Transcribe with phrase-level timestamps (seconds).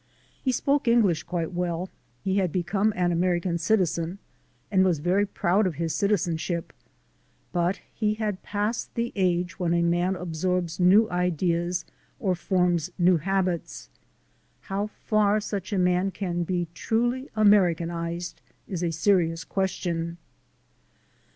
[0.43, 1.87] He spoke English quite well,
[2.23, 4.17] he had become an American citizen,
[4.71, 6.73] and was very proud of his citizenship;
[7.53, 11.85] but he had passed the age when a man absorbs new ideas
[12.19, 13.89] or forms new habits.
[14.61, 20.17] How far such a man can be truly Americanized is a serious question.